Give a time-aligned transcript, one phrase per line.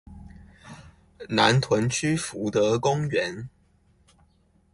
[1.29, 3.49] 南屯區福德公園